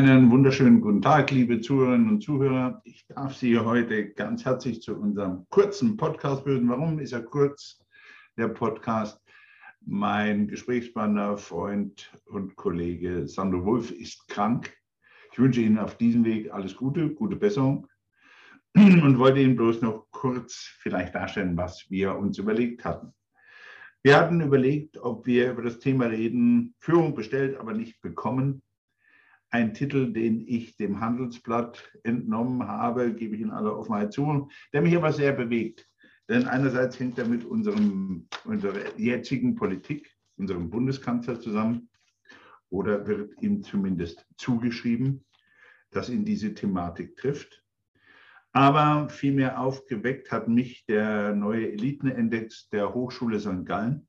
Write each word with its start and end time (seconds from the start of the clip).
Einen 0.00 0.30
wunderschönen 0.30 0.80
guten 0.80 1.02
Tag, 1.02 1.30
liebe 1.30 1.60
Zuhörerinnen 1.60 2.08
und 2.08 2.22
Zuhörer. 2.22 2.80
Ich 2.84 3.06
darf 3.06 3.34
Sie 3.34 3.58
heute 3.58 4.08
ganz 4.14 4.46
herzlich 4.46 4.80
zu 4.80 4.96
unserem 4.96 5.44
kurzen 5.50 5.98
Podcast 5.98 6.42
bitten. 6.46 6.70
Warum 6.70 6.98
ist 7.00 7.12
er 7.12 7.22
kurz, 7.22 7.84
der 8.38 8.48
Podcast? 8.48 9.20
Mein 9.84 10.48
Gesprächspartner, 10.48 11.36
Freund 11.36 12.10
und 12.24 12.56
Kollege 12.56 13.28
Sandro 13.28 13.62
Wolf 13.66 13.90
ist 13.90 14.26
krank. 14.26 14.74
Ich 15.32 15.38
wünsche 15.38 15.60
Ihnen 15.60 15.76
auf 15.76 15.98
diesem 15.98 16.24
Weg 16.24 16.50
alles 16.50 16.74
Gute, 16.74 17.10
gute 17.10 17.36
Besserung 17.36 17.86
und 18.74 19.18
wollte 19.18 19.40
Ihnen 19.40 19.56
bloß 19.56 19.82
noch 19.82 20.06
kurz 20.12 20.54
vielleicht 20.78 21.14
darstellen, 21.14 21.58
was 21.58 21.90
wir 21.90 22.16
uns 22.16 22.38
überlegt 22.38 22.86
hatten. 22.86 23.12
Wir 24.02 24.16
hatten 24.16 24.40
überlegt, 24.40 24.96
ob 24.96 25.26
wir 25.26 25.50
über 25.50 25.60
das 25.60 25.78
Thema 25.78 26.06
reden, 26.06 26.74
Führung 26.78 27.14
bestellt, 27.14 27.58
aber 27.58 27.74
nicht 27.74 28.00
bekommen 28.00 28.62
ein 29.50 29.74
Titel, 29.74 30.12
den 30.12 30.46
ich 30.46 30.76
dem 30.76 31.00
Handelsblatt 31.00 31.92
entnommen 32.04 32.66
habe, 32.66 33.14
gebe 33.14 33.34
ich 33.34 33.42
in 33.42 33.50
aller 33.50 33.76
Offenheit 33.76 34.12
zu, 34.12 34.48
der 34.72 34.82
mich 34.82 34.96
aber 34.96 35.12
sehr 35.12 35.32
bewegt. 35.32 35.88
Denn 36.28 36.46
einerseits 36.46 36.98
hängt 37.00 37.18
er 37.18 37.26
mit 37.26 37.44
unserem, 37.44 38.28
unserer 38.44 38.96
jetzigen 38.96 39.56
Politik, 39.56 40.16
unserem 40.36 40.70
Bundeskanzler 40.70 41.40
zusammen, 41.40 41.90
oder 42.70 43.04
wird 43.06 43.42
ihm 43.42 43.64
zumindest 43.64 44.24
zugeschrieben, 44.36 45.24
dass 45.90 46.08
ihn 46.08 46.24
diese 46.24 46.54
Thematik 46.54 47.16
trifft. 47.16 47.64
Aber 48.52 49.08
vielmehr 49.08 49.60
aufgeweckt 49.60 50.30
hat 50.30 50.48
mich 50.48 50.84
der 50.86 51.34
neue 51.34 51.72
Elitenindex 51.72 52.68
der 52.68 52.94
Hochschule 52.94 53.40
St. 53.40 53.64
Gallen, 53.64 54.08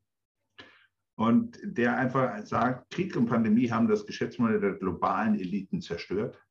und 1.22 1.60
der 1.64 1.98
einfach 1.98 2.44
sagt, 2.46 2.90
Krieg 2.90 3.16
und 3.16 3.28
Pandemie 3.28 3.70
haben 3.70 3.88
das 3.88 4.08
Geschäftsmodell 4.08 4.60
der 4.60 4.74
globalen 4.74 5.36
Eliten 5.40 5.80
zerstört. 5.80 6.44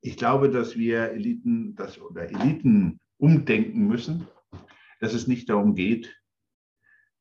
Ich 0.00 0.16
glaube, 0.16 0.48
dass 0.48 0.76
wir 0.76 1.10
Eliten 1.10 1.74
das, 1.74 2.00
oder 2.00 2.30
Eliten 2.30 3.00
umdenken 3.18 3.88
müssen, 3.88 4.28
dass 5.00 5.12
es 5.12 5.26
nicht 5.26 5.50
darum 5.50 5.74
geht, 5.74 6.16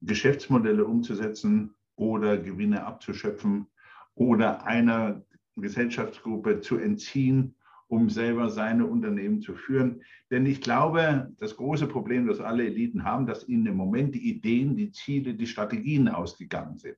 Geschäftsmodelle 0.02 0.86
umzusetzen 0.86 1.74
oder 1.96 2.38
Gewinne 2.38 2.86
abzuschöpfen 2.86 3.66
oder 4.14 4.64
einer 4.68 5.26
Gesellschaftsgruppe 5.56 6.62
zu 6.62 6.78
entziehen 6.78 7.56
um 7.94 8.10
selber 8.10 8.50
seine 8.50 8.88
Unternehmen 8.88 9.40
zu 9.40 9.56
führen. 9.56 10.02
Denn 10.32 10.48
ich 10.48 10.62
glaube, 10.62 11.32
das 11.38 11.56
große 11.56 11.86
Problem, 11.86 12.26
das 12.26 12.40
alle 12.40 12.66
Eliten 12.66 13.04
haben, 13.04 13.28
dass 13.28 13.48
ihnen 13.48 13.68
im 13.68 13.76
Moment 13.76 14.16
die 14.16 14.30
Ideen, 14.32 14.76
die 14.76 14.92
Ziele, 14.92 15.36
die 15.36 15.46
Strategien 15.46 16.08
ausgegangen 16.08 16.76
sind. 16.78 16.98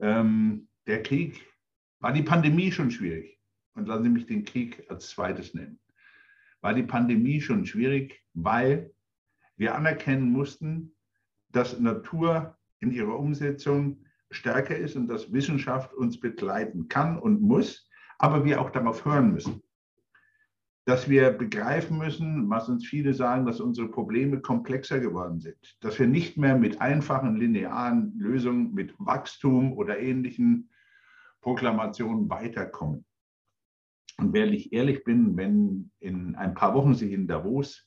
Ähm, 0.00 0.66
der 0.88 1.04
Krieg 1.04 1.46
war 2.00 2.12
die 2.12 2.24
Pandemie 2.24 2.72
schon 2.72 2.90
schwierig. 2.90 3.38
Und 3.74 3.86
lassen 3.86 4.02
Sie 4.02 4.10
mich 4.10 4.26
den 4.26 4.44
Krieg 4.44 4.84
als 4.88 5.10
zweites 5.10 5.54
nennen. 5.54 5.78
War 6.60 6.74
die 6.74 6.82
Pandemie 6.82 7.40
schon 7.40 7.66
schwierig, 7.66 8.20
weil 8.34 8.90
wir 9.56 9.76
anerkennen 9.76 10.28
mussten, 10.28 10.92
dass 11.50 11.78
Natur 11.78 12.58
in 12.80 12.90
ihrer 12.90 13.16
Umsetzung 13.16 14.04
stärker 14.32 14.76
ist 14.76 14.96
und 14.96 15.06
dass 15.06 15.32
Wissenschaft 15.32 15.94
uns 15.94 16.18
begleiten 16.18 16.88
kann 16.88 17.16
und 17.16 17.40
muss 17.40 17.88
aber 18.18 18.44
wir 18.44 18.60
auch 18.60 18.70
darauf 18.70 19.04
hören 19.04 19.32
müssen. 19.32 19.62
Dass 20.84 21.08
wir 21.08 21.30
begreifen 21.30 21.98
müssen, 21.98 22.48
was 22.48 22.68
uns 22.68 22.86
viele 22.86 23.12
sagen, 23.12 23.44
dass 23.44 23.60
unsere 23.60 23.88
Probleme 23.88 24.40
komplexer 24.40 25.00
geworden 25.00 25.40
sind. 25.40 25.76
Dass 25.80 25.98
wir 25.98 26.06
nicht 26.06 26.36
mehr 26.36 26.56
mit 26.56 26.80
einfachen 26.80 27.36
linearen 27.36 28.16
Lösungen, 28.18 28.72
mit 28.72 28.94
Wachstum 28.98 29.72
oder 29.72 29.98
ähnlichen 29.98 30.70
Proklamationen 31.40 32.30
weiterkommen. 32.30 33.04
Und 34.18 34.32
wenn 34.32 34.52
ich 34.52 34.72
ehrlich 34.72 35.04
bin, 35.04 35.36
wenn 35.36 35.90
in 36.00 36.34
ein 36.36 36.54
paar 36.54 36.74
Wochen 36.74 36.94
sich 36.94 37.12
in 37.12 37.26
Davos 37.26 37.86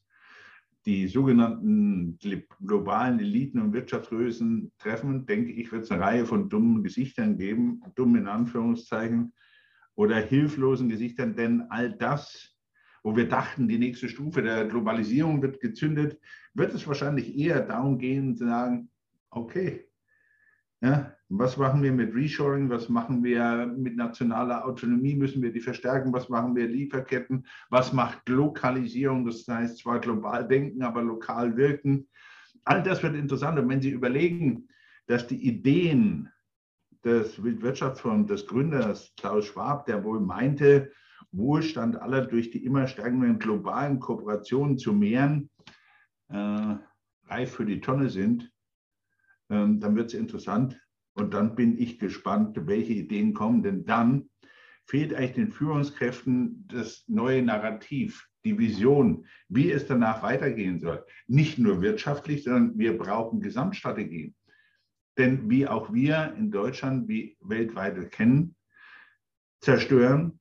die 0.85 1.07
sogenannten 1.07 2.17
globalen 2.65 3.19
Eliten 3.19 3.59
und 3.59 3.73
Wirtschaftsgrößen 3.73 4.71
treffen, 4.77 5.25
denke 5.25 5.51
ich, 5.51 5.71
wird 5.71 5.83
es 5.83 5.91
eine 5.91 6.01
Reihe 6.01 6.25
von 6.25 6.49
dummen 6.49 6.83
Gesichtern 6.83 7.37
geben, 7.37 7.81
dumm 7.95 8.15
in 8.15 8.27
Anführungszeichen, 8.27 9.33
oder 9.99 10.15
hilflosen 10.15 10.87
Gesichtern, 10.87 11.35
denn 11.35 11.65
all 11.69 11.91
das, 11.91 12.55
wo 13.03 13.17
wir 13.17 13.27
dachten, 13.27 13.67
die 13.67 13.77
nächste 13.77 14.07
Stufe 14.07 14.41
der 14.41 14.65
Globalisierung 14.65 15.41
wird 15.41 15.59
gezündet, 15.59 16.17
wird 16.53 16.73
es 16.73 16.87
wahrscheinlich 16.87 17.37
eher 17.37 17.59
darum 17.59 17.97
gehen, 17.97 18.37
zu 18.37 18.45
sagen, 18.45 18.89
okay, 19.29 19.89
ja, 20.79 21.13
was 21.27 21.57
machen 21.57 21.83
wir 21.83 21.91
mit 21.91 22.15
Reshoring? 22.15 22.69
Was 22.69 22.87
machen 22.87 23.25
wir 23.25 23.73
mit 23.77 23.97
nationaler 23.97 24.63
Autonomie? 24.63 25.15
Müssen 25.15 25.41
wir 25.41 25.51
die 25.51 25.59
verstärken? 25.59 26.13
Was 26.13 26.29
machen 26.29 26.55
wir 26.55 26.69
Lieferketten? 26.69 27.45
Was 27.69 27.91
macht 27.91 28.29
Lokalisierung? 28.29 29.25
Das 29.25 29.45
heißt 29.45 29.79
zwar 29.79 29.99
global 29.99 30.47
denken, 30.47 30.81
aber 30.81 31.01
lokal 31.01 31.57
wirken. 31.57 32.07
All 32.63 32.81
das 32.81 33.03
wird 33.03 33.15
interessant. 33.15 33.59
Und 33.59 33.67
wenn 33.67 33.81
Sie 33.81 33.89
überlegen, 33.89 34.69
dass 35.07 35.27
die 35.27 35.45
Ideen 35.45 36.29
des 37.03 37.41
Wirtschaftsfonds 37.41 38.27
des 38.27 38.45
Gründers 38.45 39.13
Klaus 39.17 39.45
Schwab, 39.45 39.85
der 39.85 40.03
wohl 40.03 40.19
meinte, 40.19 40.91
Wohlstand 41.31 42.01
aller 42.01 42.25
durch 42.25 42.51
die 42.51 42.65
immer 42.65 42.87
steigenden 42.87 43.39
globalen 43.39 43.99
Kooperationen 43.99 44.77
zu 44.77 44.93
mehren, 44.93 45.49
äh, 46.29 46.75
reif 47.25 47.51
für 47.51 47.65
die 47.65 47.81
Tonne 47.81 48.09
sind, 48.09 48.51
ähm, 49.49 49.79
dann 49.79 49.95
wird 49.95 50.07
es 50.07 50.19
interessant. 50.19 50.79
Und 51.13 51.33
dann 51.33 51.55
bin 51.55 51.77
ich 51.77 51.99
gespannt, 51.99 52.57
welche 52.65 52.93
Ideen 52.93 53.33
kommen. 53.33 53.61
Denn 53.61 53.85
dann 53.85 54.29
fehlt 54.85 55.13
eigentlich 55.13 55.33
den 55.33 55.51
Führungskräften 55.51 56.67
das 56.67 57.03
neue 57.07 57.41
Narrativ, 57.41 58.27
die 58.45 58.57
Vision, 58.57 59.25
wie 59.49 59.71
es 59.71 59.85
danach 59.85 60.23
weitergehen 60.23 60.79
soll. 60.79 61.05
Nicht 61.27 61.59
nur 61.59 61.81
wirtschaftlich, 61.81 62.43
sondern 62.43 62.77
wir 62.77 62.97
brauchen 62.97 63.41
Gesamtstrategien. 63.41 64.33
Denn 65.19 65.49
wie 65.49 65.67
auch 65.67 65.93
wir 65.93 66.33
in 66.37 66.49
Deutschland, 66.49 67.09
wie 67.09 67.37
weltweit 67.41 68.09
kennen, 68.09 68.55
zerstören 69.61 70.39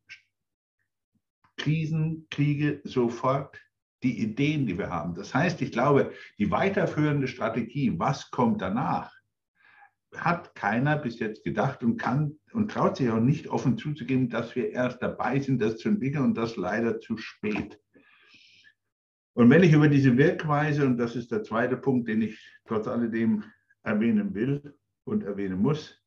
Krisen, 1.56 2.28
Kriege 2.30 2.80
sofort 2.84 3.60
die 4.04 4.22
Ideen, 4.22 4.66
die 4.66 4.78
wir 4.78 4.90
haben. 4.90 5.16
Das 5.16 5.34
heißt, 5.34 5.60
ich 5.62 5.72
glaube, 5.72 6.12
die 6.38 6.52
weiterführende 6.52 7.26
Strategie, 7.26 7.98
was 7.98 8.30
kommt 8.30 8.62
danach, 8.62 9.12
hat 10.14 10.54
keiner 10.54 10.96
bis 10.96 11.18
jetzt 11.18 11.42
gedacht 11.42 11.82
und 11.82 11.96
kann 11.96 12.38
und 12.52 12.70
traut 12.70 12.96
sich 12.96 13.10
auch 13.10 13.20
nicht 13.20 13.48
offen 13.48 13.76
zuzugeben, 13.76 14.28
dass 14.30 14.54
wir 14.54 14.70
erst 14.70 15.02
dabei 15.02 15.40
sind, 15.40 15.60
das 15.60 15.78
zu 15.78 15.88
entwickeln 15.88 16.24
und 16.24 16.34
das 16.34 16.56
leider 16.56 17.00
zu 17.00 17.16
spät. 17.16 17.80
Und 19.34 19.50
wenn 19.50 19.64
ich 19.64 19.72
über 19.72 19.88
diese 19.88 20.16
Wirkweise, 20.16 20.86
und 20.86 20.98
das 20.98 21.16
ist 21.16 21.32
der 21.32 21.42
zweite 21.42 21.76
Punkt, 21.76 22.08
den 22.08 22.22
ich 22.22 22.40
trotz 22.64 22.86
alledem 22.86 23.44
erwähnen 23.88 24.34
will 24.34 24.76
und 25.04 25.24
erwähnen 25.24 25.60
muss, 25.60 26.00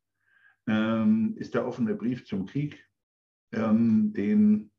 ähm, 0.68 1.36
ist 1.38 1.54
der 1.54 1.66
offene 1.66 1.96
Brief 1.96 2.26
zum 2.26 2.46
Krieg, 2.46 2.88
ähm, 3.52 4.14
den, 4.14 4.72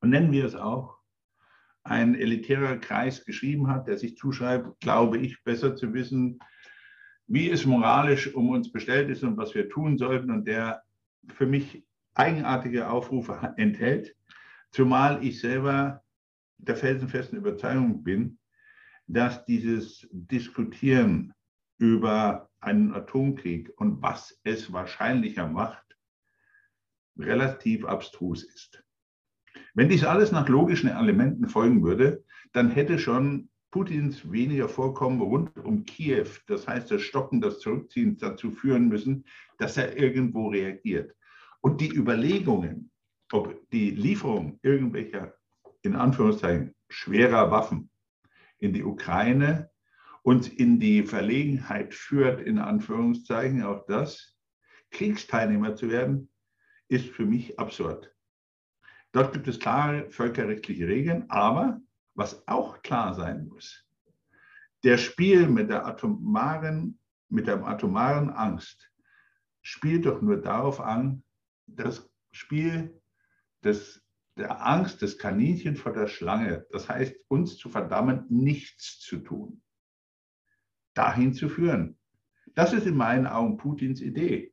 nennen 0.00 0.32
wir 0.32 0.44
es 0.44 0.54
auch, 0.54 0.98
ein 1.82 2.14
elitärer 2.14 2.76
Kreis 2.76 3.24
geschrieben 3.24 3.68
hat, 3.68 3.88
der 3.88 3.98
sich 3.98 4.16
zuschreibt, 4.16 4.80
glaube 4.80 5.18
ich, 5.18 5.42
besser 5.42 5.74
zu 5.76 5.92
wissen, 5.92 6.38
wie 7.26 7.50
es 7.50 7.64
moralisch 7.64 8.34
um 8.34 8.50
uns 8.50 8.70
bestellt 8.70 9.08
ist 9.10 9.22
und 9.22 9.36
was 9.36 9.54
wir 9.54 9.68
tun 9.68 9.98
sollten 9.98 10.30
und 10.30 10.46
der 10.46 10.82
für 11.28 11.46
mich 11.46 11.84
eigenartige 12.14 12.88
Aufrufe 12.90 13.54
enthält, 13.56 14.14
zumal 14.70 15.24
ich 15.24 15.40
selber 15.40 16.02
der 16.58 16.76
felsenfesten 16.76 17.38
Überzeugung 17.38 18.02
bin, 18.02 18.38
dass 19.06 19.44
dieses 19.46 20.06
Diskutieren 20.12 21.32
über 21.80 22.50
einen 22.60 22.92
Atomkrieg 22.92 23.72
und 23.76 24.02
was 24.02 24.38
es 24.44 24.70
wahrscheinlicher 24.70 25.48
macht, 25.48 25.96
relativ 27.18 27.86
abstrus 27.86 28.44
ist. 28.44 28.84
Wenn 29.74 29.88
dies 29.88 30.04
alles 30.04 30.30
nach 30.30 30.48
logischen 30.48 30.90
Elementen 30.90 31.48
folgen 31.48 31.82
würde, 31.82 32.22
dann 32.52 32.70
hätte 32.70 32.98
schon 32.98 33.48
Putins 33.70 34.30
weniger 34.30 34.68
Vorkommen 34.68 35.22
rund 35.22 35.56
um 35.58 35.84
Kiew, 35.84 36.26
das 36.48 36.68
heißt 36.68 36.90
das 36.90 37.00
Stocken, 37.00 37.40
das 37.40 37.60
Zurückziehen 37.60 38.18
dazu 38.18 38.50
führen 38.50 38.88
müssen, 38.88 39.24
dass 39.58 39.76
er 39.76 39.96
irgendwo 39.96 40.48
reagiert. 40.48 41.14
Und 41.62 41.80
die 41.80 41.90
Überlegungen, 41.94 42.90
ob 43.32 43.70
die 43.70 43.90
Lieferung 43.90 44.58
irgendwelcher, 44.62 45.34
in 45.82 45.96
Anführungszeichen, 45.96 46.74
schwerer 46.90 47.50
Waffen 47.50 47.90
in 48.58 48.74
die 48.74 48.84
Ukraine 48.84 49.70
uns 50.22 50.48
in 50.48 50.78
die 50.78 51.02
Verlegenheit 51.02 51.94
führt, 51.94 52.40
in 52.40 52.58
Anführungszeichen, 52.58 53.62
auch 53.62 53.86
das, 53.86 54.36
Kriegsteilnehmer 54.90 55.76
zu 55.76 55.88
werden, 55.88 56.30
ist 56.88 57.06
für 57.06 57.24
mich 57.24 57.58
absurd. 57.58 58.14
Dort 59.12 59.32
gibt 59.32 59.48
es 59.48 59.58
klare 59.58 60.10
völkerrechtliche 60.10 60.86
Regeln, 60.86 61.28
aber 61.30 61.80
was 62.14 62.46
auch 62.46 62.82
klar 62.82 63.14
sein 63.14 63.46
muss, 63.46 63.86
der 64.82 64.98
Spiel 64.98 65.48
mit 65.48 65.70
der 65.70 65.86
atomaren, 65.86 66.98
mit 67.28 67.46
der 67.46 67.64
atomaren 67.64 68.30
Angst 68.30 68.90
spielt 69.62 70.06
doch 70.06 70.22
nur 70.22 70.40
darauf 70.40 70.80
an, 70.80 71.22
das 71.66 72.10
Spiel 72.32 73.00
des, 73.62 74.02
der 74.36 74.66
Angst 74.66 75.02
des 75.02 75.18
Kaninchen 75.18 75.76
vor 75.76 75.92
der 75.92 76.06
Schlange, 76.06 76.66
das 76.70 76.88
heißt, 76.88 77.14
uns 77.28 77.58
zu 77.58 77.68
verdammen, 77.68 78.24
nichts 78.28 78.98
zu 79.00 79.18
tun, 79.18 79.62
dahin 80.94 81.32
zu 81.32 81.48
führen. 81.48 81.98
Das 82.54 82.72
ist 82.72 82.86
in 82.86 82.96
meinen 82.96 83.26
Augen 83.26 83.56
Putins 83.56 84.00
Idee. 84.00 84.52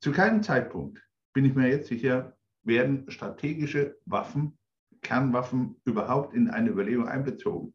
Zu 0.00 0.12
keinem 0.12 0.42
Zeitpunkt, 0.42 1.02
bin 1.32 1.44
ich 1.44 1.54
mir 1.54 1.68
jetzt 1.68 1.88
sicher, 1.88 2.36
werden 2.62 3.10
strategische 3.10 3.98
Waffen, 4.06 4.58
Kernwaffen 5.02 5.80
überhaupt 5.84 6.34
in 6.34 6.50
eine 6.50 6.70
Überlegung 6.70 7.06
einbezogen. 7.06 7.74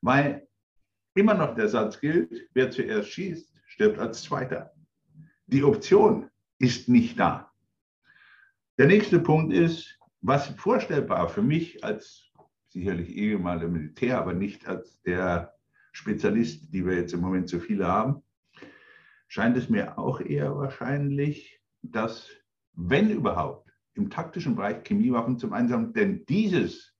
Weil 0.00 0.48
immer 1.14 1.34
noch 1.34 1.54
der 1.54 1.68
Satz 1.68 2.00
gilt, 2.00 2.48
wer 2.54 2.70
zuerst 2.70 3.10
schießt, 3.10 3.54
stirbt 3.66 3.98
als 3.98 4.22
Zweiter. 4.22 4.72
Die 5.46 5.62
Option 5.62 6.30
ist 6.58 6.88
nicht 6.88 7.18
da. 7.18 7.52
Der 8.78 8.86
nächste 8.86 9.20
Punkt 9.20 9.52
ist, 9.52 9.98
was 10.20 10.48
vorstellbar 10.48 11.28
für 11.28 11.42
mich 11.42 11.84
als 11.84 12.32
sicherlich 12.68 13.10
ehemaliger 13.10 13.68
Militär, 13.68 14.18
aber 14.18 14.32
nicht 14.32 14.66
als 14.66 15.00
der 15.02 15.53
Spezialist, 15.94 16.74
die 16.74 16.84
wir 16.84 16.96
jetzt 16.96 17.14
im 17.14 17.20
Moment 17.20 17.48
so 17.48 17.60
viele 17.60 17.86
haben, 17.86 18.22
scheint 19.28 19.56
es 19.56 19.68
mir 19.68 19.96
auch 19.96 20.20
eher 20.20 20.56
wahrscheinlich, 20.56 21.60
dass, 21.82 22.28
wenn 22.72 23.10
überhaupt, 23.10 23.72
im 23.94 24.10
taktischen 24.10 24.56
Bereich 24.56 24.82
Chemiewaffen 24.82 25.38
zum 25.38 25.52
Einsatz, 25.52 25.92
denn 25.92 26.26
dieses, 26.26 26.92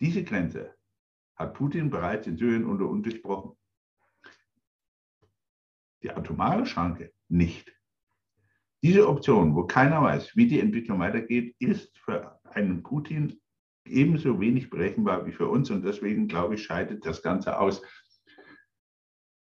diese 0.00 0.22
Grenze 0.22 0.76
hat 1.34 1.54
Putin 1.54 1.90
bereits 1.90 2.28
in 2.28 2.36
Syrien 2.36 2.64
unter 2.64 2.88
uns 2.88 3.04
gesprochen. 3.04 3.56
Die 6.04 6.10
atomare 6.10 6.64
Schranke 6.66 7.12
nicht. 7.28 7.74
Diese 8.80 9.08
Option, 9.08 9.56
wo 9.56 9.66
keiner 9.66 10.02
weiß, 10.02 10.36
wie 10.36 10.46
die 10.46 10.60
Entwicklung 10.60 11.00
weitergeht, 11.00 11.56
ist 11.58 11.98
für 11.98 12.38
einen 12.44 12.84
Putin 12.84 13.40
ebenso 13.84 14.40
wenig 14.40 14.70
berechenbar 14.70 15.26
wie 15.26 15.32
für 15.32 15.48
uns 15.48 15.70
und 15.70 15.84
deswegen, 15.84 16.28
glaube 16.28 16.54
ich, 16.54 16.64
scheidet 16.64 17.04
das 17.04 17.22
Ganze 17.22 17.58
aus. 17.58 17.82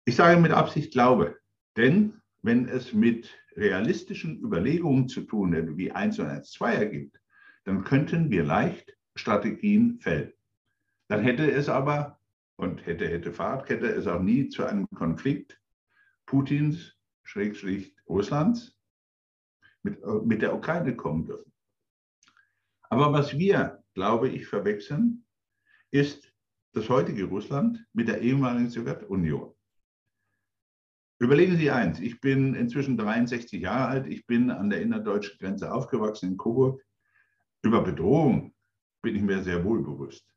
Ich 0.05 0.17
sage 0.17 0.41
mit 0.41 0.53
Absicht 0.53 0.93
glaube, 0.93 1.39
denn 1.77 2.21
wenn 2.43 2.69
es 2.69 2.93
mit 2.93 3.35
realistischen 3.57 4.41
Überlegungen 4.41 5.09
zu 5.09 5.23
tun 5.23 5.53
hätte, 5.53 5.77
wie 5.77 5.91
1 5.91 6.19
und 6.19 6.27
1 6.27 6.53
2 6.53 6.75
ergibt, 6.75 7.21
dann 7.65 7.83
könnten 7.83 8.31
wir 8.31 8.45
leicht 8.45 8.97
Strategien 9.17 9.99
fällen. 10.01 10.33
Dann 11.09 11.23
hätte 11.23 11.51
es 11.51 11.69
aber, 11.69 12.21
und 12.57 12.87
hätte, 12.87 13.09
hätte 13.09 13.33
Fahrradkette, 13.33 13.87
es 13.87 14.07
auch 14.07 14.21
nie 14.21 14.49
zu 14.49 14.65
einem 14.65 14.87
Konflikt 14.95 15.61
Putins, 16.27 16.97
Schrägstrich 17.25 17.95
Russlands, 18.09 18.77
mit, 19.83 20.05
mit 20.25 20.43
der 20.43 20.55
Ukraine 20.55 20.95
kommen 20.95 21.25
dürfen. 21.25 21.53
Aber 22.89 23.13
was 23.13 23.37
wir, 23.37 23.83
glaube 23.97 24.29
ich, 24.29 24.47
verwechseln, 24.47 25.25
ist 25.91 26.31
das 26.75 26.91
heutige 26.91 27.25
Russland 27.25 27.83
mit 27.95 28.09
der 28.09 28.21
ehemaligen 28.21 28.69
Sowjetunion. 28.69 29.55
Überlegen 31.19 31.57
Sie 31.57 31.71
eins, 31.71 31.99
ich 32.01 32.21
bin 32.21 32.55
inzwischen 32.55 32.99
63 32.99 33.59
Jahre 33.63 33.89
alt, 33.89 34.07
ich 34.07 34.27
bin 34.27 34.51
an 34.51 34.69
der 34.69 34.83
innerdeutschen 34.83 35.39
Grenze 35.39 35.73
aufgewachsen 35.73 36.33
in 36.33 36.37
Coburg. 36.37 36.85
Über 37.63 37.83
Bedrohung 37.83 38.55
bin 39.03 39.17
ich 39.17 39.23
mir 39.23 39.43
sehr 39.43 39.65
wohl 39.65 39.83
bewusst. 39.83 40.31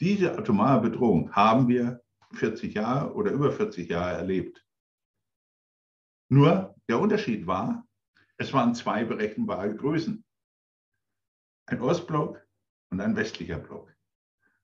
Diese 0.00 0.36
atomare 0.36 0.80
Bedrohung 0.80 1.30
haben 1.30 1.68
wir 1.68 2.02
40 2.32 2.74
Jahre 2.74 3.14
oder 3.14 3.30
über 3.30 3.52
40 3.52 3.88
Jahre 3.88 4.16
erlebt. 4.16 4.66
Nur 6.28 6.74
der 6.88 6.98
Unterschied 6.98 7.46
war, 7.46 7.86
es 8.36 8.52
waren 8.52 8.74
zwei 8.74 9.04
berechenbare 9.04 9.76
Größen. 9.76 10.24
Ein 11.66 11.80
Ostblock 11.82 12.44
und 12.90 13.00
ein 13.00 13.16
westlicher 13.16 13.58
Block. 13.58 13.94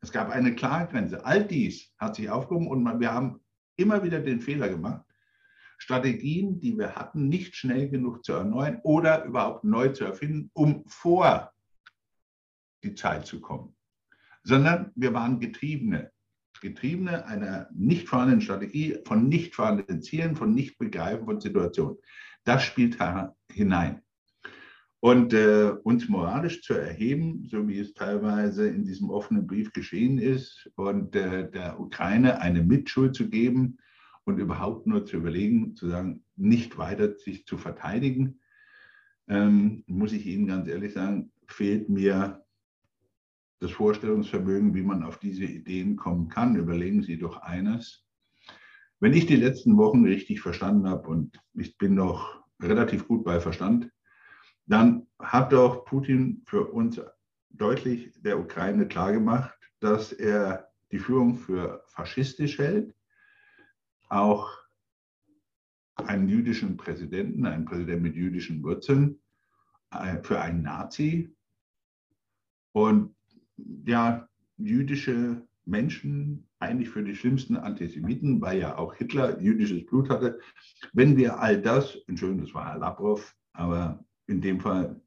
Es 0.00 0.12
gab 0.12 0.30
eine 0.30 0.54
klare 0.54 0.88
Grenze. 0.88 1.24
All 1.24 1.44
dies 1.44 1.92
hat 1.98 2.16
sich 2.16 2.28
aufgehoben 2.30 2.68
und 2.68 3.00
wir 3.00 3.12
haben 3.12 3.40
immer 3.76 4.02
wieder 4.02 4.20
den 4.20 4.40
Fehler 4.40 4.68
gemacht, 4.68 5.04
Strategien, 5.78 6.58
die 6.58 6.78
wir 6.78 6.94
hatten, 6.94 7.28
nicht 7.28 7.54
schnell 7.54 7.88
genug 7.88 8.24
zu 8.24 8.32
erneuern 8.32 8.80
oder 8.82 9.24
überhaupt 9.24 9.64
neu 9.64 9.88
zu 9.90 10.04
erfinden, 10.04 10.50
um 10.54 10.84
vor 10.86 11.52
die 12.82 12.94
Zeit 12.94 13.26
zu 13.26 13.40
kommen. 13.40 13.76
Sondern 14.42 14.92
wir 14.94 15.12
waren 15.12 15.40
Getriebene. 15.40 16.12
Getriebene 16.60 17.26
einer 17.26 17.68
nicht 17.74 18.08
vorhandenen 18.08 18.40
Strategie, 18.40 18.98
von 19.04 19.28
nicht 19.28 19.54
vorhandenen 19.54 20.02
Zielen, 20.02 20.36
von 20.36 20.54
nicht 20.54 20.78
begreifen 20.78 21.26
von 21.26 21.40
Situationen. 21.40 21.98
Das 22.44 22.62
spielt 22.62 22.96
hinein. 23.52 24.02
Und 25.06 25.32
äh, 25.34 25.70
uns 25.84 26.08
moralisch 26.08 26.62
zu 26.62 26.74
erheben, 26.74 27.46
so 27.48 27.68
wie 27.68 27.78
es 27.78 27.94
teilweise 27.94 28.66
in 28.66 28.84
diesem 28.84 29.08
offenen 29.08 29.46
Brief 29.46 29.72
geschehen 29.72 30.18
ist, 30.18 30.68
und 30.74 31.14
äh, 31.14 31.48
der 31.48 31.78
Ukraine 31.78 32.40
eine 32.40 32.64
Mitschuld 32.64 33.14
zu 33.14 33.30
geben 33.30 33.78
und 34.24 34.38
überhaupt 34.40 34.88
nur 34.88 35.06
zu 35.06 35.18
überlegen, 35.18 35.76
zu 35.76 35.88
sagen, 35.90 36.24
nicht 36.34 36.76
weiter 36.76 37.16
sich 37.18 37.46
zu 37.46 37.56
verteidigen, 37.56 38.40
ähm, 39.28 39.84
muss 39.86 40.12
ich 40.12 40.26
Ihnen 40.26 40.48
ganz 40.48 40.66
ehrlich 40.66 40.94
sagen, 40.94 41.30
fehlt 41.46 41.88
mir 41.88 42.44
das 43.60 43.70
Vorstellungsvermögen, 43.70 44.74
wie 44.74 44.82
man 44.82 45.04
auf 45.04 45.20
diese 45.20 45.44
Ideen 45.44 45.94
kommen 45.94 46.26
kann. 46.30 46.56
Überlegen 46.56 47.04
Sie 47.04 47.16
doch 47.16 47.36
eines. 47.42 48.04
Wenn 48.98 49.12
ich 49.12 49.26
die 49.26 49.36
letzten 49.36 49.76
Wochen 49.76 50.04
richtig 50.04 50.40
verstanden 50.40 50.88
habe 50.88 51.08
und 51.08 51.40
ich 51.54 51.78
bin 51.78 51.94
noch 51.94 52.42
relativ 52.60 53.06
gut 53.06 53.22
bei 53.22 53.38
Verstand, 53.38 53.88
dann 54.66 55.06
hat 55.18 55.52
doch 55.52 55.84
Putin 55.84 56.42
für 56.44 56.66
uns 56.66 57.00
deutlich 57.50 58.12
der 58.20 58.38
Ukraine 58.38 58.86
klargemacht, 58.86 59.56
dass 59.80 60.12
er 60.12 60.68
die 60.92 60.98
Führung 60.98 61.36
für 61.36 61.82
faschistisch 61.86 62.58
hält, 62.58 62.94
auch 64.08 64.50
einen 65.96 66.28
jüdischen 66.28 66.76
Präsidenten, 66.76 67.46
einen 67.46 67.64
Präsidenten 67.64 68.02
mit 68.02 68.16
jüdischen 68.16 68.62
Wurzeln, 68.62 69.18
äh, 69.90 70.22
für 70.22 70.40
einen 70.40 70.62
Nazi 70.62 71.34
und 72.72 73.14
ja, 73.86 74.28
jüdische 74.58 75.46
Menschen 75.64 76.46
eigentlich 76.58 76.90
für 76.90 77.02
die 77.02 77.16
schlimmsten 77.16 77.56
Antisemiten, 77.56 78.40
weil 78.40 78.60
ja 78.60 78.76
auch 78.76 78.94
Hitler 78.94 79.40
jüdisches 79.40 79.84
Blut 79.86 80.08
hatte. 80.10 80.40
Wenn 80.92 81.16
wir 81.16 81.40
all 81.40 81.60
das, 81.60 81.96
Entschuldigung, 82.06 82.44
das 82.44 82.54
war 82.54 82.66
Herr 82.66 82.78
Lavrov, 82.78 83.34
aber 83.52 84.04
in 84.26 84.40
dem 84.40 84.60
Fall, 84.60 85.00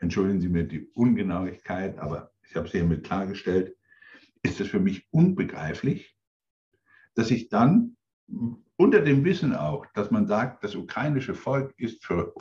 entschuldigen 0.00 0.40
Sie 0.40 0.48
mir 0.48 0.64
die 0.64 0.86
Ungenauigkeit, 0.94 1.98
aber 1.98 2.32
ich 2.48 2.56
habe 2.56 2.66
es 2.66 2.72
hiermit 2.72 3.04
klargestellt, 3.04 3.76
ist 4.42 4.60
es 4.60 4.68
für 4.68 4.80
mich 4.80 5.06
unbegreiflich, 5.10 6.16
dass 7.14 7.30
ich 7.30 7.48
dann 7.48 7.96
unter 8.76 9.00
dem 9.00 9.24
Wissen 9.24 9.54
auch, 9.54 9.86
dass 9.94 10.10
man 10.10 10.26
sagt, 10.26 10.64
das 10.64 10.74
ukrainische 10.74 11.34
Volk 11.34 11.74
ist 11.78 12.04
für 12.04 12.34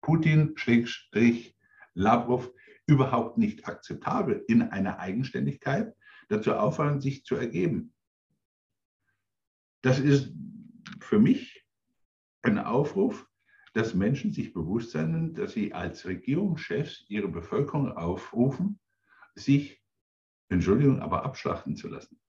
Putin, 0.00 0.52
Schrägstrich, 0.56 1.56
Lavrov, 1.94 2.50
überhaupt 2.86 3.38
nicht 3.38 3.68
akzeptabel 3.68 4.44
in 4.48 4.62
einer 4.62 4.98
Eigenständigkeit, 4.98 5.94
dazu 6.28 6.54
auffordern, 6.54 7.00
sich 7.00 7.24
zu 7.24 7.36
ergeben. 7.36 7.92
Das 9.82 9.98
ist 9.98 10.32
für 11.00 11.18
mich 11.18 11.64
ein 12.42 12.58
Aufruf, 12.58 13.29
dass 13.72 13.94
Menschen 13.94 14.32
sich 14.32 14.52
bewusst 14.52 14.90
sind, 14.90 15.38
dass 15.38 15.52
sie 15.52 15.72
als 15.72 16.06
Regierungschefs 16.06 17.04
ihre 17.08 17.28
Bevölkerung 17.28 17.92
aufrufen, 17.92 18.80
sich, 19.34 19.80
Entschuldigung, 20.48 21.00
aber 21.00 21.24
abschlachten 21.24 21.76
zu 21.76 21.88
lassen. 21.88 22.20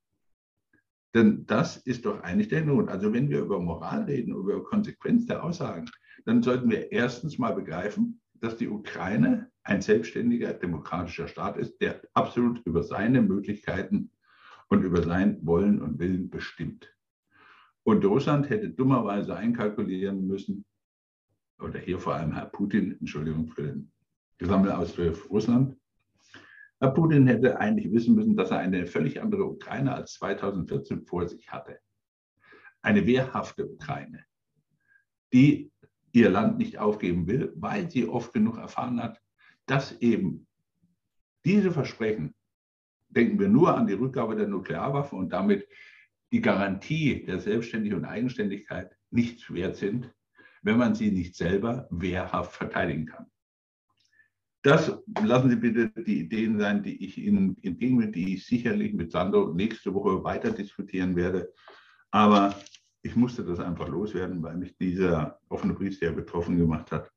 Denn 1.14 1.46
das 1.46 1.78
ist 1.78 2.06
doch 2.06 2.22
eigentlich 2.22 2.48
der 2.48 2.64
Not. 2.64 2.90
Also 2.90 3.12
wenn 3.12 3.30
wir 3.30 3.42
über 3.42 3.60
Moral 3.60 4.04
reden, 4.04 4.34
über 4.34 4.64
Konsequenz 4.64 5.26
der 5.26 5.44
Aussagen, 5.44 5.90
dann 6.26 6.42
sollten 6.44 6.70
wir 6.70 6.92
erstens 6.92 7.38
mal 7.38 7.54
begreifen, 7.54 8.22
dass 8.36 8.58
die 8.58 8.70
Ukraine 8.70 9.52
ein 9.64 9.82
selbstständiger 9.82 10.54
demokratischer 10.54 11.28
Staat 11.28 11.58
ist, 11.58 11.80
der 11.82 12.02
absolut 12.14 12.62
über 12.66 12.84
seine 12.84 13.22
Möglichkeiten 13.22 14.12
und 14.70 14.84
über 14.84 15.04
sein 15.04 15.46
Wollen 15.46 15.82
und 15.82 16.00
Willen 16.00 16.30
bestimmt. 16.30 16.96
Und 17.84 18.06
Russland 18.06 18.50
hätte 18.50 18.70
dummerweise 18.70 19.36
einkalkulieren 19.36 20.28
müssen, 20.28 20.66
oder 21.62 21.80
hier 21.80 22.00
vor 22.00 22.16
allem 22.16 22.34
Herr 22.34 22.46
Putin, 22.46 22.98
Entschuldigung 23.00 23.48
für 23.48 23.64
den 23.64 23.92
Gesammelausdruck 24.38 25.30
Russland, 25.30 25.78
Herr 26.80 26.92
Putin 26.92 27.28
hätte 27.28 27.60
eigentlich 27.60 27.92
wissen 27.92 28.16
müssen, 28.16 28.36
dass 28.36 28.50
er 28.50 28.58
eine 28.58 28.88
völlig 28.88 29.22
andere 29.22 29.46
Ukraine 29.46 29.94
als 29.94 30.14
2014 30.14 31.06
vor 31.06 31.28
sich 31.28 31.52
hatte. 31.52 31.80
Eine 32.82 33.06
wehrhafte 33.06 33.70
Ukraine, 33.70 34.26
die 35.32 35.72
ihr 36.12 36.32
Land 36.32 36.58
nicht 36.58 36.80
aufgeben 36.80 37.28
will, 37.28 37.54
weil 37.56 37.90
sie 37.92 38.08
oft 38.08 38.34
genug 38.34 38.58
erfahren 38.58 39.02
hat, 39.02 39.22
dass 39.68 40.02
eben 40.02 40.48
diese 41.46 41.72
Versprechen, 41.72 42.34
denken 43.10 43.40
wir 43.40 43.48
nur 43.48 43.78
an 43.78 43.86
die 43.86 43.94
Rückgabe 43.94 44.36
der 44.36 44.48
Nuklearwaffe 44.48 45.16
und 45.16 45.30
damit 45.30 45.68
die 46.32 46.42
Garantie 46.42 47.26
der 47.26 47.40
Selbstständigkeit 47.40 48.00
und 48.00 48.06
Eigenständigkeit 48.06 48.98
nichts 49.12 49.54
wert 49.54 49.76
sind, 49.76 50.12
wenn 50.62 50.78
man 50.78 50.96
sie 50.96 51.12
nicht 51.12 51.36
selber 51.36 51.88
wehrhaft 51.90 52.54
verteidigen 52.54 53.06
kann. 53.06 53.26
Das 54.64 54.96
lassen 55.24 55.50
Sie 55.50 55.56
bitte 55.56 55.90
die 56.04 56.20
Ideen 56.20 56.60
sein, 56.60 56.84
die 56.84 57.04
ich 57.04 57.18
Ihnen 57.18 57.58
entgegenbringe, 57.64 58.12
die 58.12 58.36
ich 58.36 58.46
sicherlich 58.46 58.94
mit 58.94 59.12
Sandro 59.12 59.54
nächste 59.54 59.92
Woche 59.94 60.24
weiter 60.24 60.52
diskutieren 60.52 61.16
werde. 61.16 61.52
Aber 62.12 62.56
ich 63.02 63.16
musste 63.16 63.44
das 63.44 63.60
einfach 63.60 63.88
loswerden, 63.88 64.44
weil 64.44 64.58
mich 64.58 64.78
dieser 64.78 65.40
offene 65.50 65.74
Brief 65.74 65.98
sehr 65.98 66.12
betroffen 66.12 66.58
gemacht 66.58 66.92
hat, 66.92 67.12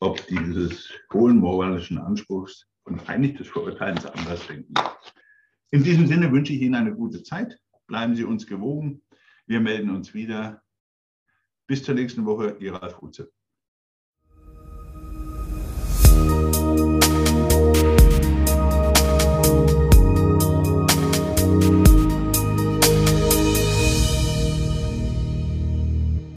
ob 0.00 0.26
dieses 0.28 0.90
hohen 1.12 1.36
moralischen 1.36 1.98
Anspruchs 1.98 2.66
und 2.84 3.06
eigentlich 3.06 3.36
des 3.36 3.48
Verurteilens 3.48 4.06
anders 4.06 4.46
denken. 4.46 4.72
In 5.70 5.82
diesem 5.82 6.06
Sinne 6.06 6.32
wünsche 6.32 6.54
ich 6.54 6.62
Ihnen 6.62 6.74
eine 6.74 6.94
gute 6.94 7.22
Zeit. 7.22 7.58
Bleiben 7.86 8.16
Sie 8.16 8.24
uns 8.24 8.46
gewogen. 8.46 9.02
Wir 9.46 9.60
melden 9.60 9.90
uns 9.90 10.14
wieder. 10.14 10.62
Bis 11.72 11.84
zur 11.84 11.94
nächsten 11.94 12.26
Woche, 12.26 12.54
Ihr 12.60 12.74
Ralf 12.74 13.00
Rutze. 13.00 13.32